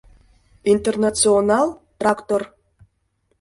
[0.73, 1.67] «Интернационал»—
[1.99, 2.41] трактор.